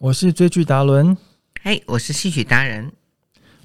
[0.00, 1.14] 我是追剧达伦，
[1.62, 2.90] 嘿，我是戏曲达人。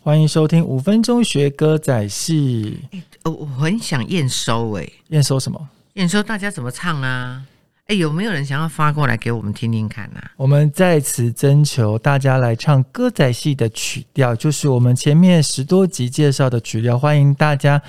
[0.02, 2.78] 欢迎收听五分钟学歌仔戏。
[3.24, 5.70] 哦，我很想验收哎，验收什么？
[5.94, 7.42] 验收大家怎么唱啊？
[7.86, 10.20] 哎，有没有人想要发过来给我们听听看呢？
[10.36, 17.00] 我们在此征求大家来唱歌仔戏的曲调，就是我们前面十多集介绍的曲调。
[17.00, 17.82] 欢迎大家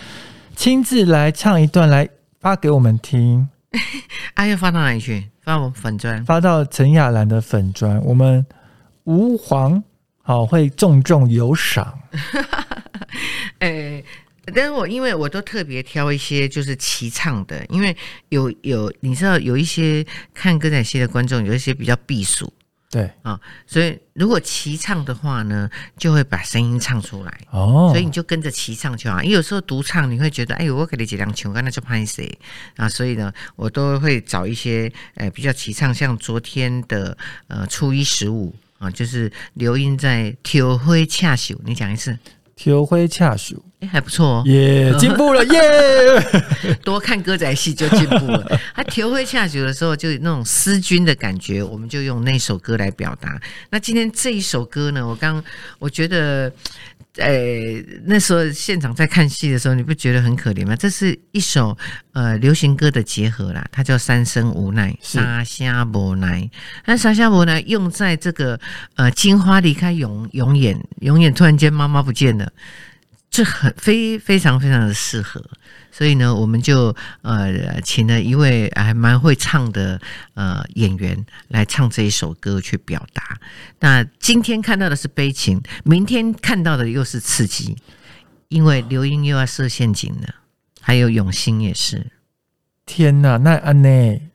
[0.55, 2.09] 亲自来唱一段来
[2.39, 3.49] 发给我们听。
[4.35, 5.31] 啊，要发到哪里去？
[5.47, 8.03] 发我们粉砖，发到陈雅兰的粉砖。
[8.05, 8.45] 我们
[9.05, 9.80] 吾皇
[10.20, 11.97] 好会重重有赏。
[13.61, 14.03] 哎。
[14.55, 17.97] 但是我因为我都特别挑一些就是齐唱的，因为
[18.29, 22.53] 有有你知道有一些看歌仔戏的观众有一些比较避暑，
[22.96, 25.68] 对啊，所以如果齐唱的话呢，
[25.98, 29.22] 就会把声音唱出来哦，所以你就跟着齐唱就好。
[29.22, 32.27] 因为有时候独唱你会觉得，哎呦，我给你几两球，那就拍谁
[32.77, 32.88] 啊？
[32.88, 37.14] 所以呢，我都会找一些呃比较齐唱，像昨天的
[37.48, 42.19] 呃初一十五啊，就是留音在挑灰恰秀，你讲一次。
[42.55, 46.77] 挑灰恰熟，哎，还不错哦，耶，进步了 耶！
[46.83, 48.61] 多看歌仔戏就进步了。
[48.75, 53.41] 他调回下酒的时候，就那种思君的感觉，我们就用那首歌来表达。
[53.70, 55.43] 那今天这一首歌呢，我刚
[55.78, 56.53] 我觉得。
[57.19, 57.33] 呃，
[58.05, 60.77] 那时候现场在看戏的时候，你不觉得很可怜吗？
[60.77, 61.75] 这是一首
[62.12, 66.47] 呃流行歌的结合啦，它叫《三生无奈》，沙虾无奈。
[66.84, 68.61] 那沙虾无奈用在这个
[68.97, 72.53] 呃金花离开永永远永远突然间妈妈不见了。
[73.37, 75.45] 是很非非常非常的适合，
[75.92, 80.01] 所以呢，我们就呃请了一位还蛮会唱的
[80.33, 83.39] 呃演员来唱这一首歌去表达。
[83.81, 87.77] 那今天看到的是悲情，明天看到的又是刺激，
[88.48, 90.34] 因为刘英又要设陷阱了，
[90.81, 92.06] 还有永兴也是。
[92.87, 94.31] 天哪，那安内，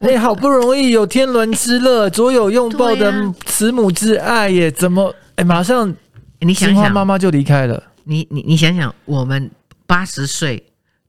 [0.00, 5.94] 哎，好不容易有天伦之乐，左有拥抱的慈母之爱耶，怎么哎马上
[6.40, 7.84] 你想想，妈妈就离开了。
[8.10, 9.48] 你你你想想，我们
[9.86, 10.60] 八十岁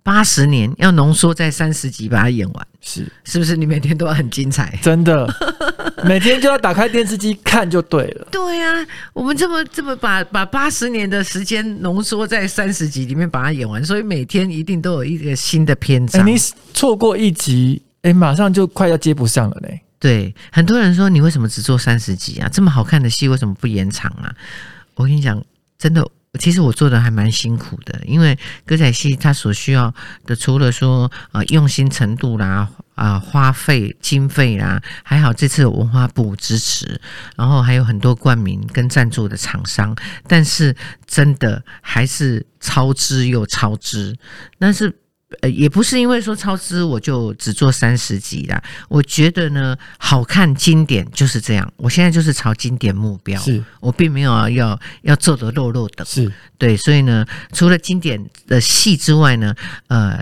[0.03, 3.57] 八十年要浓缩在三十集把它演完，是是不是？
[3.57, 5.27] 你每天都要很精彩，真的，
[6.05, 8.27] 每天就要打开电视机看就对了。
[8.29, 16.23] 对呀，我们这么这么把把八十年的时间浓缩在三十集里面把它演完，所以每天一定都有一个新的篇章。
[16.27, 16.35] 你
[16.71, 19.81] 错过一集，哎，马上就快要接不上了嘞。
[19.99, 22.47] 对，很多人说你为什么只做三十集啊？
[22.53, 24.31] 这么好看的戏为什么不延长啊？
[24.93, 25.43] 我跟你讲，
[25.79, 26.07] 真的。
[26.39, 29.93] 其实我做的还蛮辛苦的，因为歌仔戏它所需要
[30.25, 36.99] 的，除了说呃用心程度啦，啊花费经费啦，还好这次有文化部支持，
[37.35, 39.95] 然后还有很多冠名跟赞助的厂商，
[40.27, 40.75] 但是
[41.05, 44.17] 真的还是超支又超支，
[44.57, 44.93] 但是。
[45.39, 48.61] 呃，也不是因为说超支我就只做三十集啦。
[48.89, 51.73] 我觉得呢，好看经典就是这样。
[51.77, 56.75] 我现在就是朝经典目标，是我并没有要要做的肉肉的，是对。
[56.75, 59.55] 所以呢，除了经典的戏之外呢，
[59.87, 60.21] 呃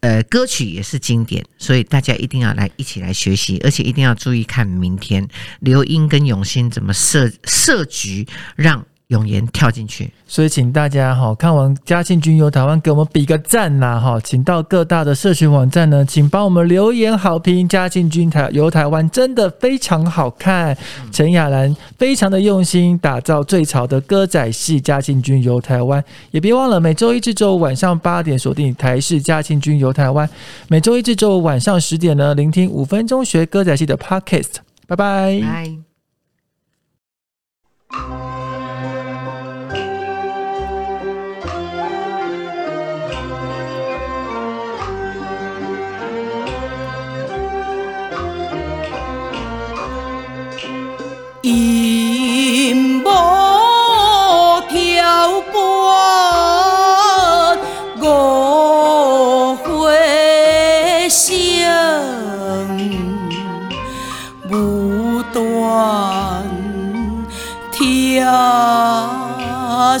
[0.00, 5.26] 呃，歌曲也是经典，所以大家一定要来一起来学习，而且一定要注意看明天
[5.60, 8.84] 刘英跟永新怎么设设局让。
[9.10, 14.20] 永言跳进去，所以请大家哈看完嘉庆君游台湾，给我们比个赞呐哈！
[14.22, 17.68] 请到各大的社群网站呢，请帮我们留言好评。
[17.68, 20.76] 嘉庆君台游台湾真的非常好看，
[21.10, 24.80] 陈雅兰非常的用心打造最潮的歌仔戏。
[24.80, 30.28] 嘉庆君游台湾，也别忘了每周一至周五晚上八点锁定台视嘉庆君游台湾，
[30.68, 34.58] 每周一至周五晚上十点呢，聆听五分钟学歌仔戏的 Podcast。
[34.86, 35.79] 拜拜。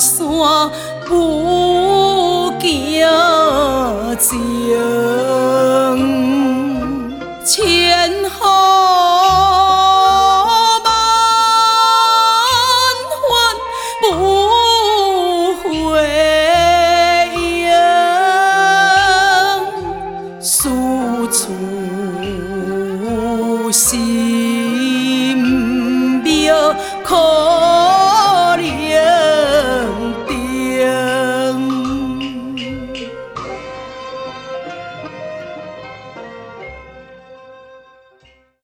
[0.00, 0.26] 山
[1.06, 3.04] 不惊
[4.18, 4.30] 静
[7.44, 8.40] 千呼
[10.84, 10.88] 万
[13.20, 13.22] 唤
[14.00, 14.04] 不
[15.62, 15.68] 回
[17.36, 17.38] 应
[20.40, 20.70] 诉
[21.26, 21.36] 衷
[23.70, 24.29] 心